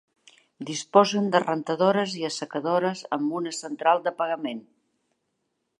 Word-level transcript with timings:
Disposen 0.69 1.27
de 1.35 1.41
rentadores 1.43 2.15
i 2.23 2.25
assecadores 2.31 3.05
amb 3.19 3.37
una 3.41 3.53
central 3.61 4.05
de 4.09 4.17
pagament. 4.23 4.67